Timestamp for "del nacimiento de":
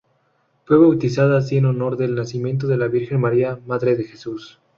1.95-2.75